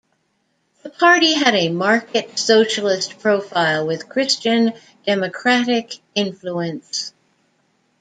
The 0.81 0.89
party 0.89 1.33
had 1.35 1.53
a 1.53 1.69
market-socialist 1.69 3.19
profile 3.19 3.85
with 3.85 4.09
Christian-democratic 4.09 5.93
influence. 6.15 7.13